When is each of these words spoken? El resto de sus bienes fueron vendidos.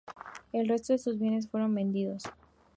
El 0.51 0.67
resto 0.67 0.93
de 0.93 0.97
sus 0.97 1.19
bienes 1.19 1.47
fueron 1.47 1.75
vendidos. 1.75 2.23